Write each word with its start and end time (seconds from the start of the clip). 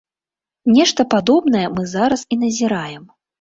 Нешта 0.77 1.05
падобнае 1.13 1.61
мы 1.75 1.85
зараз 1.93 2.25
і 2.37 2.39
назіраем. 2.47 3.07